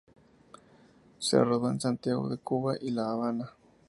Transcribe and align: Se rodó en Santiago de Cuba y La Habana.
Se 1.19 1.43
rodó 1.43 1.69
en 1.69 1.79
Santiago 1.79 2.27
de 2.27 2.39
Cuba 2.39 2.73
y 2.81 2.89
La 2.89 3.11
Habana. 3.11 3.51